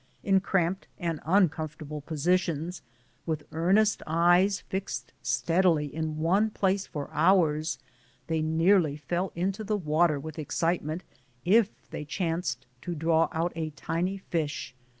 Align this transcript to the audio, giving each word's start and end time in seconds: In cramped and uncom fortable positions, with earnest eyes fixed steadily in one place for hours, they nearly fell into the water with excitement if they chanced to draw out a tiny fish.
In 0.23 0.39
cramped 0.39 0.87
and 0.97 1.21
uncom 1.21 1.69
fortable 1.69 2.03
positions, 2.03 2.81
with 3.27 3.45
earnest 3.51 4.01
eyes 4.07 4.61
fixed 4.61 5.13
steadily 5.21 5.85
in 5.93 6.17
one 6.17 6.49
place 6.49 6.87
for 6.87 7.11
hours, 7.13 7.77
they 8.25 8.41
nearly 8.41 8.95
fell 8.97 9.31
into 9.35 9.63
the 9.63 9.77
water 9.77 10.19
with 10.19 10.39
excitement 10.39 11.03
if 11.45 11.69
they 11.91 12.03
chanced 12.03 12.65
to 12.81 12.95
draw 12.95 13.29
out 13.31 13.53
a 13.55 13.69
tiny 13.69 14.17
fish. 14.17 14.73